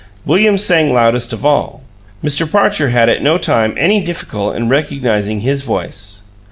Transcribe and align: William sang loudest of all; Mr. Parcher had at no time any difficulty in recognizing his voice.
William 0.25 0.57
sang 0.57 0.91
loudest 0.91 1.31
of 1.31 1.45
all; 1.45 1.83
Mr. 2.23 2.51
Parcher 2.51 2.89
had 2.89 3.07
at 3.07 3.21
no 3.21 3.37
time 3.37 3.77
any 3.77 4.01
difficulty 4.03 4.57
in 4.57 4.67
recognizing 4.67 5.41
his 5.41 5.61
voice. 5.61 6.23